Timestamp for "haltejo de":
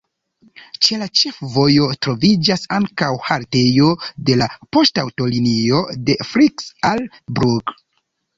3.27-4.39